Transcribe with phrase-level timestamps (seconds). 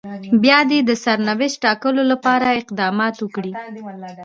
[0.43, 3.51] بيا دې د سرنوشت ټاکلو لپاره اقدامات وکړي.